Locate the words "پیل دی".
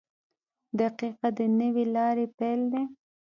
2.37-2.83